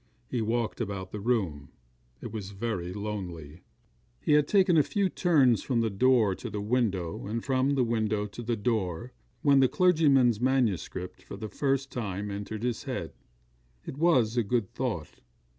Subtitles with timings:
[0.27, 1.69] He walked about the room
[2.21, 3.61] it was very lonely.
[4.19, 7.83] He had taken a few turns from the door to the window, and from the
[7.83, 13.13] window to the door, when the clergyman's manuscript for the first time entered his head.
[13.85, 15.21] It was a good thought.